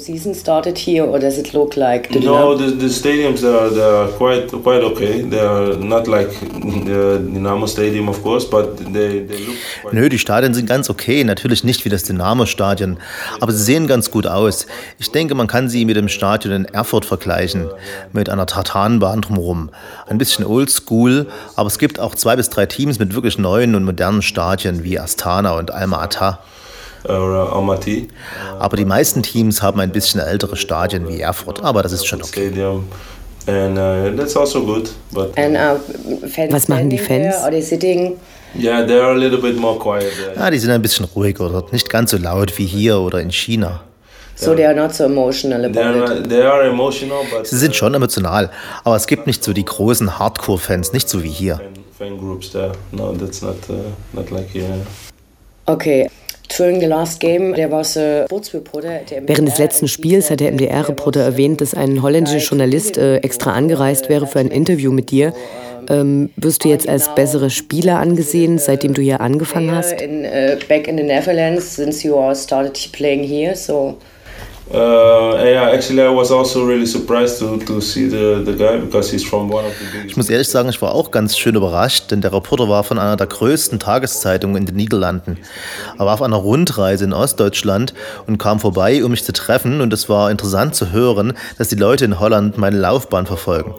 No, 2.25 2.57
the, 2.57 2.79
the 2.79 2.89
stadiums 2.89 3.45
are, 3.45 3.71
they 3.71 3.83
are 3.83 4.09
quite 4.19 4.49
quite 4.63 4.85
okay. 4.85 5.23
They 5.23 5.41
are 5.41 5.77
not 5.77 6.07
like 6.07 6.31
the 6.31 7.21
Dynamo 7.43 7.67
Stadium, 7.67 8.09
of 8.09 8.23
course, 8.23 8.49
but 8.49 8.77
they, 8.77 9.27
they 9.27 9.45
look 9.45 9.93
Nö, 9.93 10.09
die 10.09 10.19
Stadien 10.19 10.55
sind 10.55 10.69
ganz 10.69 10.89
okay. 10.89 11.25
Natürlich 11.25 11.65
nicht 11.65 11.85
wie 11.85 11.89
das 11.89 12.05
Dynamo-Stadion, 12.05 12.99
aber 13.41 13.51
sie 13.53 13.65
sehen 13.65 13.89
ganz 13.89 14.13
gut 14.13 14.29
aus. 14.29 14.67
Ich 14.99 15.11
denke, 15.11 15.35
man 15.35 15.49
kann 15.49 15.69
sie 15.69 15.85
mit 15.85 15.97
dem 15.97 16.09
Stadion 16.09 16.55
in 16.55 16.65
Erfurt 16.67 17.05
vergleichen, 17.05 17.69
mit 18.13 18.29
einer 18.31 18.47
Tartanbahn 18.47 19.23
drumherum. 19.23 19.71
Ein 20.07 20.19
bisschen 20.19 20.47
oldschool, 20.47 21.27
aber 21.57 21.67
es 21.67 21.79
gibt 21.79 21.99
auch 21.99 22.15
zwei 22.15 22.37
bis 22.37 22.49
drei 22.49 22.67
Teams 22.67 23.01
mit 23.01 23.15
wirklich 23.15 23.39
neuen 23.39 23.75
und 23.75 23.85
modernen 23.85 24.23
Stadien 24.23 24.85
wie 24.85 25.01
Astana 25.01 25.53
und 25.59 25.73
Alma-Ata. 25.73 26.39
Almaty. 27.09 28.09
Aber 28.61 28.77
die 28.77 28.85
meisten 28.85 29.25
Teams 29.25 29.61
haben 29.61 29.81
ein 29.81 29.91
bisschen 29.91 30.21
ältere 30.21 30.55
Stadien 30.55 31.09
wie 31.09 31.21
Erfurt, 31.21 31.61
aber 31.61 31.83
das 31.83 31.91
ist 31.91 32.07
schon 32.07 32.23
okay. 32.23 32.53
And 33.47 33.77
uh, 33.79 34.11
that's 34.17 34.37
also 34.37 34.65
good. 34.65 34.89
But 35.13 35.37
And, 35.37 35.57
uh, 35.57 35.79
Was 36.51 36.69
machen 36.69 36.91
die 36.91 36.99
Fans? 36.99 37.35
Are 37.43 37.51
they 37.51 37.63
sitting? 37.63 38.19
Yeah, 38.55 38.85
they're 38.87 39.11
a 39.11 39.15
little 39.17 39.41
bit 39.41 39.57
more 39.57 39.79
quiet. 39.79 40.13
Ja, 40.37 40.51
die 40.51 40.59
sind 40.59 40.71
ein 40.71 40.83
bisschen 40.83 41.07
ruhiger 41.07 41.49
dort, 41.49 41.73
nicht 41.73 41.89
ganz 41.91 42.11
so 42.11 42.19
laut 42.19 42.57
wie 42.59 42.67
hier 42.67 42.99
oder 42.99 43.19
in 43.21 43.31
China. 43.31 43.81
So 44.35 44.55
they 44.55 44.65
are 44.67 44.75
not 44.75 44.95
so 44.95 45.05
emotional 45.05 45.65
about 45.65 45.75
They're, 45.81 46.19
it. 46.21 46.29
they 46.29 46.43
are 46.43 46.63
emotional, 46.69 47.25
but 47.31 47.47
Sie 47.47 47.57
sind 47.57 47.75
schon 47.77 47.95
emotional, 47.95 48.51
aber 48.83 48.97
es 48.97 49.07
gibt 49.07 49.27
nicht 49.27 49.45
so 49.45 49.53
die 49.53 49.65
großen 49.65 50.19
Hardcore-Fans, 50.19 50.93
nicht 50.93 51.09
so 51.09 51.23
wie 51.23 51.29
hier. 51.29 51.57
fan, 51.57 51.75
fan 52.11 52.19
groups 52.19 52.51
there. 52.51 52.73
No, 52.93 53.13
that's 53.15 53.41
not 53.43 53.57
uh, 53.71 53.75
not 54.13 54.31
like 54.31 54.49
here. 54.53 54.85
Okay. 55.67 56.09
Während 59.27 59.49
des 59.49 59.59
letzten 59.59 59.89
Spiels 59.89 60.31
hat 60.31 60.41
der 60.41 60.53
MDR-Reporter 60.53 61.21
erwähnt, 61.21 61.61
dass 61.61 61.75
ein 61.75 62.03
holländischer 62.03 62.39
Journalist 62.39 62.97
äh, 62.99 63.17
extra 63.19 63.53
angereist 63.53 64.09
wäre 64.09 64.27
für 64.27 64.39
ein 64.39 64.49
Interview 64.49 64.93
mit 64.93 65.11
dir. 65.11 65.33
Ähm, 65.89 66.31
wirst 66.37 66.65
du 66.65 66.69
jetzt 66.69 66.89
als 66.89 67.15
bessere 67.15 67.51
Spieler 67.51 67.99
angesehen, 67.99 68.59
seitdem 68.59 68.95
du 68.95 69.03
hier 69.03 69.21
angefangen 69.21 69.75
hast? 69.75 69.95
Uh, 69.95 70.57
back 70.69 70.87
in 70.87 70.97
the 70.97 71.03
Netherlands, 71.03 71.75
since 71.77 72.07
you 72.07 72.17
all 72.17 72.37
started 72.37 72.91
playing 72.93 73.25
here, 73.25 73.57
so 73.57 73.99
Ich 79.69 79.93
biggest. 79.93 80.17
muss 80.17 80.31
ehrlich 80.31 80.49
sagen, 80.49 80.69
ich 80.69 80.81
war 80.81 80.95
auch 80.95 81.11
ganz 81.11 81.37
schön 81.37 81.57
überrascht, 81.57 82.11
denn 82.11 82.21
der 82.21 82.33
Reporter 82.33 82.69
war 82.69 82.85
von 82.85 82.99
einer 82.99 83.17
der 83.17 83.27
größten 83.27 83.79
Tageszeitungen 83.81 84.57
in 84.57 84.67
den 84.67 84.77
Niederlanden. 84.77 85.39
Er 85.99 86.07
war 86.07 86.15
auf 86.15 86.23
einer 86.23 86.37
Rundreise 86.37 87.05
in 87.05 87.13
Ostdeutschland 87.13 87.93
und 88.27 88.39
kam 88.39 88.61
vorbei, 88.61 89.05
um 89.05 89.11
mich 89.11 89.25
zu 89.25 89.33
treffen. 89.33 89.81
Und 89.81 89.93
es 89.93 90.09
war 90.09 90.31
interessant 90.31 90.75
zu 90.75 90.93
hören, 90.93 91.35
dass 91.59 91.69
die 91.69 91.77
Leute 91.77 92.05
in 92.05 92.21
Holland 92.21 92.57
meine 92.57 92.79
Laufbahn 92.79 93.27
verfolgen. 93.27 93.75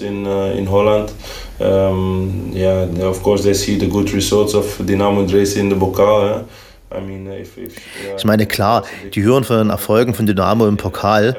In 0.00 0.26
uh, 0.26 0.52
in 0.52 0.70
Holland. 0.70 1.12
Um, 1.58 2.52
yeah, 2.54 2.86
of 3.02 3.22
course, 3.22 3.42
they 3.42 3.54
see 3.54 3.78
the 3.78 3.88
good 3.88 4.12
results 4.12 4.54
of 4.54 4.78
Dynamo 4.78 5.24
Dresden 5.26 5.62
in 5.62 5.70
the 5.70 5.76
Pokal. 5.76 6.28
Yeah? 6.28 6.44
Ich 8.16 8.24
meine, 8.24 8.46
klar, 8.46 8.84
die 9.14 9.22
hören 9.22 9.44
von 9.44 9.58
den 9.58 9.70
Erfolgen 9.70 10.14
von 10.14 10.26
Dynamo 10.26 10.66
im 10.66 10.76
Pokal. 10.76 11.36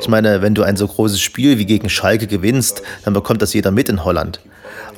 Ich 0.00 0.08
meine, 0.08 0.42
wenn 0.42 0.54
du 0.54 0.62
ein 0.62 0.76
so 0.76 0.86
großes 0.86 1.20
Spiel 1.20 1.58
wie 1.58 1.66
gegen 1.66 1.88
Schalke 1.88 2.26
gewinnst, 2.26 2.82
dann 3.04 3.14
bekommt 3.14 3.42
das 3.42 3.52
jeder 3.52 3.70
mit 3.70 3.88
in 3.88 4.04
Holland. 4.04 4.40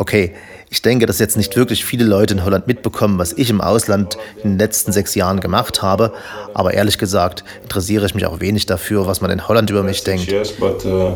Okay, 0.03 0.33
ich 0.69 0.83
denke, 0.83 1.07
dass 1.07 1.21
jetzt 1.21 1.37
nicht 1.37 1.55
wirklich 1.55 1.85
viele 1.85 2.05
Leute 2.05 2.35
in 2.35 2.45
Holland 2.45 2.67
mitbekommen, 2.67 3.21
was 3.21 3.35
ich 3.35 3.51
im 3.51 3.61
Ausland 3.61 4.19
in 4.43 4.51
den 4.51 4.59
letzten 4.59 4.91
sechs 4.91 5.15
Jahren 5.15 5.39
gemacht 5.39 5.81
habe. 5.81 6.13
Aber 6.55 6.75
ehrlich 6.75 6.99
gesagt 6.99 7.45
interessiere 7.63 8.05
ich 8.07 8.13
mich 8.17 8.27
auch 8.27 8.41
wenig 8.41 8.67
dafür, 8.67 9.07
was 9.07 9.21
man 9.21 9.31
in 9.31 9.47
Holland 9.47 9.71
über 9.71 9.85
mich 9.85 10.03
denkt. 10.03 10.27
Yes, 10.29 10.51
but 10.51 10.85
uh, 10.85 11.13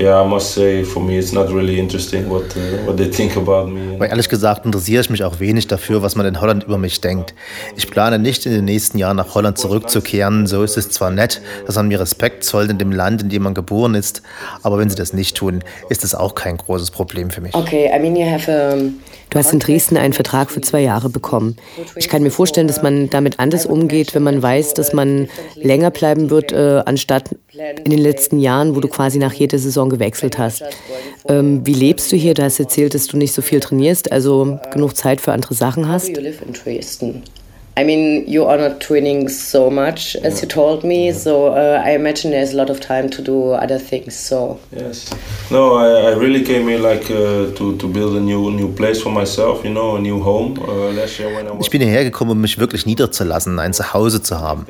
yeah, 0.00 0.22
I 0.22 0.26
must 0.26 0.54
say, 0.54 0.82
for 0.82 1.02
me, 1.02 1.18
it's 1.18 1.32
not 1.32 1.48
really 1.48 1.78
interesting 1.78 2.28
what 2.30 2.44
uh, 2.56 2.86
what 2.86 2.96
they 2.96 3.10
think 3.10 3.36
about 3.36 3.66
me. 3.66 3.96
Aber 3.96 4.08
ehrlich 4.08 4.28
gesagt 4.28 4.64
interessiere 4.64 5.02
ich 5.02 5.10
mich 5.10 5.22
auch 5.24 5.38
wenig 5.38 5.66
dafür, 5.66 6.02
was 6.02 6.16
man 6.16 6.24
in 6.26 6.40
Holland 6.40 6.64
über 6.64 6.78
mich 6.78 7.00
denkt. 7.00 7.34
Ich 7.76 7.88
plane 7.88 8.18
nicht 8.18 8.46
in 8.46 8.52
den 8.52 8.64
nächsten 8.64 8.98
Jahren 8.98 9.16
nach 9.16 9.34
Holland 9.34 9.58
zurückzukehren. 9.58 10.46
So 10.46 10.62
ist 10.62 10.76
es 10.76 10.90
zwar 10.90 11.10
nett, 11.10 11.42
dass 11.66 11.76
man 11.76 11.88
mir 11.88 12.00
Respekt 12.00 12.44
zollt 12.44 12.70
in 12.70 12.78
dem 12.78 12.92
Land, 12.92 13.22
in 13.22 13.28
dem 13.28 13.42
man 13.42 13.54
geboren 13.54 13.94
ist, 13.94 14.22
aber 14.62 14.78
wenn 14.78 14.88
sie 14.88 14.96
das 14.96 15.12
nicht 15.12 15.36
tun, 15.36 15.62
ist 15.88 16.04
es 16.04 16.14
auch 16.14 16.34
kein 16.34 16.56
großes 16.56 16.90
Problem 16.90 17.30
für 17.30 17.40
mich. 17.40 17.54
okay. 17.54 17.90
I 17.94 17.98
mean, 17.98 18.16
Du 19.32 19.38
hast 19.38 19.52
in 19.52 19.60
Dresden 19.60 19.96
einen 19.96 20.12
Vertrag 20.12 20.50
für 20.50 20.60
zwei 20.60 20.82
Jahre 20.82 21.08
bekommen. 21.08 21.56
Ich 21.96 22.10
kann 22.10 22.22
mir 22.22 22.30
vorstellen, 22.30 22.66
dass 22.66 22.82
man 22.82 23.08
damit 23.08 23.38
anders 23.38 23.64
umgeht, 23.64 24.14
wenn 24.14 24.22
man 24.22 24.42
weiß, 24.42 24.74
dass 24.74 24.92
man 24.92 25.28
länger 25.56 25.90
bleiben 25.90 26.28
wird, 26.28 26.52
äh, 26.52 26.82
anstatt 26.84 27.30
in 27.82 27.90
den 27.90 27.98
letzten 27.98 28.38
Jahren, 28.38 28.76
wo 28.76 28.80
du 28.80 28.88
quasi 28.88 29.18
nach 29.18 29.32
jeder 29.32 29.58
Saison 29.58 29.88
gewechselt 29.88 30.36
hast. 30.36 30.62
Ähm, 31.28 31.66
wie 31.66 31.72
lebst 31.72 32.12
du 32.12 32.16
hier? 32.16 32.34
Du 32.34 32.42
hast 32.42 32.60
erzählt, 32.60 32.94
dass 32.94 33.06
du 33.06 33.16
nicht 33.16 33.32
so 33.32 33.40
viel 33.40 33.60
trainierst, 33.60 34.12
also 34.12 34.58
genug 34.70 34.96
Zeit 34.96 35.22
für 35.22 35.32
andere 35.32 35.54
Sachen 35.54 35.88
hast. 35.88 36.10
I 37.74 37.84
mean, 37.84 38.24
you 38.28 38.44
are 38.44 38.58
not 38.58 38.80
training 38.80 39.30
so 39.30 39.70
much 39.70 40.14
as 40.16 40.42
you 40.42 40.48
told 40.48 40.84
me, 40.84 41.10
so 41.10 41.46
uh, 41.54 41.82
I 41.82 41.92
imagine 41.92 42.30
there's 42.30 42.52
a 42.52 42.56
lot 42.56 42.68
of 42.68 42.80
time 42.80 43.08
to 43.08 43.22
do 43.22 43.52
other 43.52 43.78
things. 43.78 44.14
So 44.14 44.58
Yes. 44.70 45.10
No, 45.50 45.76
I, 45.76 46.10
I 46.10 46.14
really 46.14 46.44
came 46.44 46.68
here 46.68 46.78
like 46.78 47.10
uh, 47.10 47.50
to 47.56 47.76
to 47.78 47.88
build 47.88 48.14
a 48.16 48.20
new 48.20 48.50
new 48.50 48.70
place 48.74 49.00
for 49.00 49.10
myself. 49.10 49.64
You 49.64 49.70
know, 49.70 49.96
a 49.96 50.00
new 50.00 50.22
home. 50.22 50.58
Uh, 50.58 50.92
last 50.92 51.18
year 51.18 51.34
when 51.34 51.46
I 51.46 51.52
was. 51.52 51.64
Ich 51.64 51.70
bin 51.70 51.80
hierher 51.80 52.04
gekommen, 52.04 52.32
um 52.32 52.40
mich 52.42 52.58
wirklich 52.58 52.84
niederzulassen, 52.84 53.58
ein 53.58 53.72
Zuhause 53.72 54.22
zu 54.22 54.38
haben. 54.38 54.66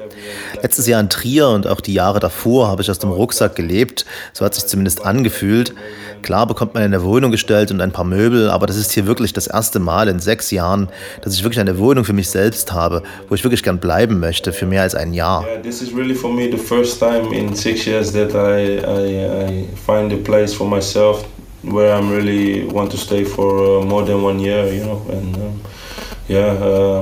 Letztes 0.62 0.86
Jahr 0.86 1.00
in 1.00 1.08
Trier 1.08 1.48
und 1.48 1.66
auch 1.66 1.80
die 1.80 1.94
Jahre 1.94 2.20
davor 2.20 2.68
habe 2.68 2.82
ich 2.82 2.90
aus 2.90 3.00
dem 3.00 3.10
Rucksack 3.10 3.56
gelebt. 3.56 4.06
So 4.32 4.44
hat 4.44 4.54
sich 4.54 4.66
zumindest 4.66 5.04
angefühlt. 5.04 5.74
Klar 6.22 6.46
bekommt 6.46 6.74
man 6.74 6.84
eine 6.84 7.02
Wohnung 7.02 7.32
gestellt 7.32 7.72
und 7.72 7.80
ein 7.80 7.90
paar 7.90 8.04
Möbel, 8.04 8.48
aber 8.48 8.66
das 8.66 8.76
ist 8.76 8.92
hier 8.92 9.06
wirklich 9.06 9.32
das 9.32 9.48
erste 9.48 9.80
Mal 9.80 10.06
in 10.06 10.20
sechs 10.20 10.52
Jahren, 10.52 10.88
dass 11.20 11.34
ich 11.34 11.42
wirklich 11.42 11.58
eine 11.58 11.78
Wohnung 11.78 12.04
für 12.04 12.12
mich 12.12 12.30
selbst 12.30 12.72
habe, 12.72 12.91
wo 13.28 13.34
ich 13.34 13.44
wirklich 13.44 13.62
gern 13.62 13.78
bleiben 13.78 14.20
möchte 14.20 14.52
für 14.52 14.66
mehr 14.66 14.82
als 14.82 14.94
ein 14.94 15.14
Jahr. 15.14 15.44
Yeah, 15.46 15.62
this 15.62 15.80
is 15.80 15.94
really 15.94 16.14
for 16.14 16.32
me 16.32 16.50
the 16.50 16.58
first 16.58 17.02
in 17.32 17.54
six 17.54 17.86
years 17.86 18.12
that 18.12 18.34
I, 18.34 18.78
I, 18.84 19.46
I 19.46 19.66
find 19.86 20.12
a 20.12 20.16
place 20.16 20.54
for 20.54 20.66
myself 20.66 21.24
where 21.62 21.94
I'm 21.94 22.10
really 22.10 22.64
want 22.64 22.90
to 22.90 22.96
stay 22.96 23.24
for 23.24 23.80
uh, 23.80 23.84
more 23.84 24.04
than 24.04 24.22
one 24.22 24.40
year, 24.40 24.66
you 24.66 24.84
know. 24.84 25.00
And 25.10 25.36
um, 25.36 25.60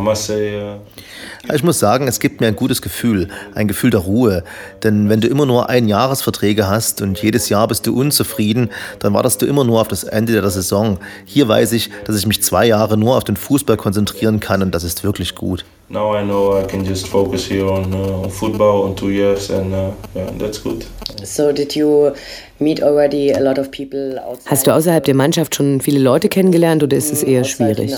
must 0.01 0.27
say. 0.27 0.61
Uh, 0.61 0.79
Ich 1.53 1.63
muss 1.63 1.79
sagen, 1.79 2.07
es 2.07 2.21
gibt 2.21 2.41
mir 2.41 2.49
ein 2.49 2.57
gutes 2.57 2.83
Gefühl, 2.83 3.29
ein 3.55 3.67
Gefühl 3.67 3.91
der 3.91 4.01
Ruhe. 4.01 4.45
Denn 4.83 5.09
wenn 5.09 5.21
du 5.21 5.29
immer 5.29 5.47
nur 5.47 5.69
Einjahresverträge 5.69 6.69
hast 6.69 7.01
und 7.03 7.21
jedes 7.23 7.49
Jahr 7.49 7.67
bist 7.67 7.87
du 7.87 7.99
unzufrieden, 7.99 8.71
dann 8.99 9.15
wartest 9.15 9.41
du 9.41 9.47
immer 9.47 9.65
nur 9.65 9.81
auf 9.81 9.89
das 9.89 10.05
Ende 10.05 10.33
der 10.33 10.51
Saison. 10.51 10.99
Hier 11.25 11.49
weiß 11.49 11.73
ich, 11.73 11.91
dass 12.05 12.17
ich 12.17 12.27
mich 12.27 12.43
zwei 12.43 12.67
Jahre 12.67 12.97
nur 12.97 13.17
auf 13.17 13.25
den 13.25 13.37
Fußball 13.37 13.77
konzentrieren 13.77 14.39
kann 14.39 14.63
und 14.63 14.75
das 14.75 14.85
ist 14.85 15.03
wirklich 15.03 15.35
gut. 15.35 15.65
now 15.91 16.15
I 16.15 16.23
know 16.23 16.57
I 16.57 16.65
can 16.65 16.85
just 16.85 17.09
focus 17.09 17.45
here 17.45 17.67
on, 17.67 17.93
uh, 17.93 18.23
on 18.23 18.31
football 18.31 18.85
on 18.85 18.95
two 18.95 19.11
years, 19.11 19.51
and 19.51 19.75
uh, 19.75 19.93
yeah, 20.15 20.31
that's 20.39 20.59
good. 20.59 20.87
So 21.25 21.53
did 21.53 21.75
you 21.75 22.15
meet 22.61 22.83
already 22.83 23.33
a 23.33 23.41
lot 23.41 23.59
of 23.59 23.71
people 23.71 24.21
outside? 24.23 24.51
Hast 24.51 24.67
du 24.67 24.75
außerhalb 24.75 25.05
der 25.05 25.15
Mannschaft 25.15 25.55
schon 25.55 25.81
viele 25.81 25.99
Leute 25.99 26.29
kennengelernt 26.29 26.83
oder 26.83 26.97
ist 26.97 27.13
es 27.13 27.23
eher 27.23 27.41
outside 27.41 27.75
schwierig? 27.75 27.95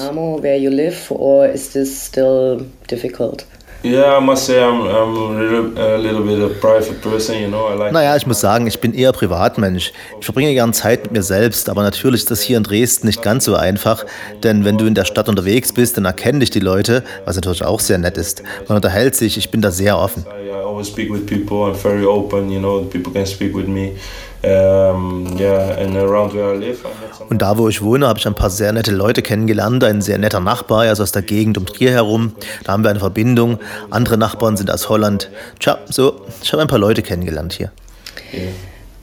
Naja, 7.92 8.16
ich 8.16 8.26
muss 8.26 8.40
sagen, 8.40 8.66
ich 8.68 8.78
bin 8.78 8.94
eher 8.94 9.10
Privatmensch. 9.10 9.92
Ich 10.20 10.24
verbringe 10.24 10.54
gern 10.54 10.72
Zeit 10.72 11.02
mit 11.02 11.12
mir 11.12 11.22
selbst, 11.24 11.68
aber 11.68 11.82
natürlich 11.82 12.20
ist 12.20 12.30
das 12.30 12.42
hier 12.42 12.58
in 12.58 12.62
Dresden 12.62 13.08
nicht 13.08 13.22
ganz 13.22 13.44
so 13.44 13.56
einfach, 13.56 14.06
denn 14.44 14.64
wenn 14.64 14.78
du 14.78 14.86
in 14.86 14.94
der 14.94 15.04
Stadt 15.04 15.28
unterwegs 15.28 15.72
bist, 15.72 15.96
dann 15.96 16.04
erkennen 16.04 16.38
dich 16.38 16.50
die 16.50 16.60
Leute, 16.60 17.02
was 17.24 17.34
natürlich 17.34 17.64
auch 17.64 17.80
sehr 17.80 17.98
nett 17.98 18.16
ist. 18.16 18.44
Man 18.68 18.76
unterhält 18.76 19.16
sich, 19.16 19.36
ich 19.36 19.50
bin 19.50 19.60
da 19.60 19.72
sehr 19.72 19.98
offen. 19.98 20.24
I, 20.28 20.50
I 20.50 20.52
always 20.52 20.86
speak 20.86 21.12
with 21.12 21.26
people. 21.26 21.68
I'm 21.68 21.74
very 21.74 22.04
open, 22.04 22.50
you 22.50 22.60
know. 22.60 22.84
People 22.84 23.12
can 23.12 23.26
speak 23.26 23.52
with 23.52 23.66
me. 23.66 23.96
Um, 24.44 25.36
yeah, 25.38 25.78
and 25.78 25.96
around 25.96 26.34
where 26.34 26.52
I 26.52 26.58
live, 26.58 26.80
I 26.84 26.88
met 27.00 27.14
some. 27.14 27.28
Und 27.30 27.38
da, 27.40 27.56
wo 27.58 27.68
ich 27.68 27.80
wohne, 27.80 28.08
habe 28.08 28.18
ich 28.18 28.26
ein 28.26 28.34
paar 28.34 28.50
sehr 28.50 28.72
nette 28.72 28.90
Leute 28.90 29.22
kennengelernt. 29.22 29.84
Ein 29.84 30.00
sehr 30.00 30.18
netter 30.18 30.40
Nachbar, 30.40 30.80
also 30.80 31.04
aus 31.04 31.12
der 31.12 31.22
Gegend 31.22 31.58
um 31.58 31.66
Trier 31.66 31.92
herum. 31.92 32.32
Da 32.64 32.72
haben 32.72 32.82
wir 32.82 32.90
eine 32.90 32.98
Verbindung. 32.98 33.58
Andere 33.90 34.18
Nachbarn 34.18 34.56
sind 34.56 34.68
aus 34.70 34.88
Holland. 34.88 35.30
Tja, 35.60 35.78
so, 35.88 36.22
ich 36.42 36.52
habe 36.52 36.60
ein 36.62 36.68
paar 36.68 36.80
Leute 36.80 37.02
kennengelernt 37.02 37.52
hier. 37.52 37.70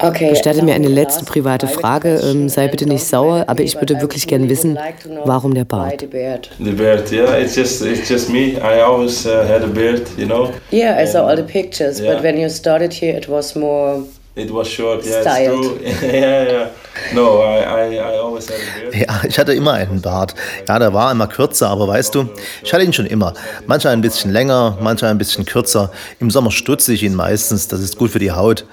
Okay. 0.02 0.30
Gestatte 0.30 0.62
mir 0.64 0.74
eine 0.76 0.88
letzte 0.90 1.24
private 1.26 1.68
Frage. 1.68 2.20
Ähm, 2.24 2.48
sei 2.50 2.68
bitte 2.68 2.86
nicht 2.86 3.06
sauer, 3.06 3.46
aber 3.48 3.64
ich 3.64 3.76
würde 3.76 4.00
wirklich 4.02 4.28
gern 4.28 4.48
wissen, 4.50 4.78
warum 5.26 5.54
der 5.54 5.66
Bart? 5.66 6.00
The 6.02 6.08
beard. 6.08 6.50
The 6.58 6.72
beard, 6.72 7.12
yeah, 7.12 7.38
it's 7.38 7.56
just 7.56 7.82
it's 7.82 8.10
just 8.10 8.30
me. 8.30 8.58
I 8.62 8.82
always 8.82 9.26
uh, 9.26 9.46
had 9.48 9.64
a 9.64 9.68
beard, 9.68 10.04
you 10.18 10.26
know. 10.26 10.52
Yeah, 10.72 10.98
I 10.98 11.06
saw 11.06 11.28
all 11.28 11.36
the 11.36 11.44
pictures, 11.44 12.00
Yeah. 12.00 12.14
but 12.14 12.24
when 12.24 12.38
you 12.38 12.50
started 12.50 12.94
here, 12.94 13.16
it 13.18 13.28
was 13.30 13.56
more. 13.56 14.04
It 14.40 14.54
was 14.54 14.70
short, 14.70 15.06
yeah, 15.06 15.22
Styled. 15.22 15.82
it's 15.82 16.00
true. 16.00 16.10
yeah, 16.14 16.52
yeah. 16.52 16.70
No, 17.14 17.42
I, 17.42 17.58
I, 17.60 17.96
I 17.96 18.18
always 18.18 18.50
had 18.50 18.58
a 18.60 18.92
beard. 18.92 18.96
Ja, 18.96 19.22
ich 19.28 19.38
hatte 19.38 19.54
immer 19.54 19.74
einen 19.74 20.02
Bart. 20.02 20.34
Ja, 20.68 20.80
der 20.80 20.94
war 20.94 21.12
immer 21.12 21.28
kürzer, 21.28 21.70
aber 21.70 21.88
weißt 21.88 22.16
du, 22.16 22.30
ich 22.64 22.74
hatte 22.74 22.84
ihn 22.84 22.94
schon 22.94 23.06
immer. 23.06 23.34
Manchmal 23.68 23.94
ein 23.94 24.02
bisschen 24.02 24.32
länger, 24.32 24.78
manchmal 24.80 25.12
ein 25.12 25.18
bisschen 25.18 25.46
kürzer. 25.46 25.92
Im 26.20 26.32
Sommer 26.32 26.52
stutze 26.52 26.94
ich 26.94 27.04
ihn 27.04 27.16
meistens, 27.16 27.68
das 27.68 27.82
ist 27.82 27.98
gut 27.98 28.12
für 28.12 28.20
die 28.20 28.32
Haut. 28.32 28.66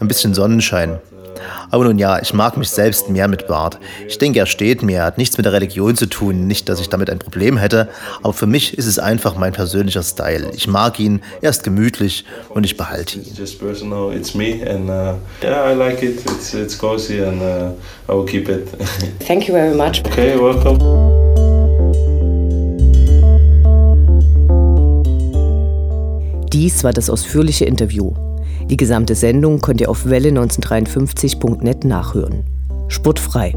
Ein 0.00 0.06
bisschen 0.06 0.34
Sonnenschein. 0.34 1.00
Aber 1.70 1.84
nun 1.84 1.98
ja, 1.98 2.20
ich 2.20 2.32
mag 2.34 2.56
mich 2.56 2.70
selbst 2.70 3.08
mehr 3.10 3.28
mit 3.28 3.46
Bart. 3.46 3.78
Ich 4.06 4.18
denke, 4.18 4.38
er 4.38 4.46
steht 4.46 4.82
mir, 4.82 5.04
hat 5.04 5.18
nichts 5.18 5.36
mit 5.36 5.46
der 5.46 5.52
Religion 5.52 5.96
zu 5.96 6.06
tun. 6.06 6.46
Nicht, 6.46 6.68
dass 6.68 6.80
ich 6.80 6.88
damit 6.88 7.10
ein 7.10 7.18
Problem 7.18 7.56
hätte, 7.56 7.88
aber 8.22 8.32
für 8.32 8.46
mich 8.46 8.76
ist 8.76 8.86
es 8.86 8.98
einfach 8.98 9.36
mein 9.36 9.52
persönlicher 9.52 10.02
Style. 10.02 10.50
Ich 10.54 10.66
mag 10.66 10.98
ihn, 10.98 11.20
er 11.40 11.50
ist 11.50 11.64
gemütlich 11.64 12.24
und 12.50 12.64
ich 12.64 12.76
behalte 12.76 13.18
ihn. 13.18 13.34
Just 13.36 13.58
personal, 13.58 14.12
it's 14.12 14.34
me 14.34 14.60
and 14.68 14.88
uh, 14.88 15.14
yeah, 15.42 15.70
I 15.70 15.74
like 15.74 16.02
it. 16.02 16.20
It's 16.30 16.54
it's 16.54 16.76
cozy 16.76 17.22
and 17.22 17.40
uh, 17.40 17.72
I 18.08 18.14
will 18.14 18.26
keep 18.26 18.48
it. 18.48 18.68
Thank 19.26 19.48
you 19.48 19.54
very 19.54 19.74
much. 19.74 20.02
okay, 20.06 20.38
welcome. 20.38 20.78
Dies 26.52 26.82
war 26.82 26.92
das 26.92 27.10
ausführliche 27.10 27.66
Interview. 27.66 28.27
Die 28.70 28.76
gesamte 28.76 29.14
Sendung 29.14 29.60
könnt 29.60 29.80
ihr 29.80 29.88
auf 29.88 30.04
welle1953.net 30.04 31.84
nachhören. 31.84 32.44
Sportfrei. 32.88 33.54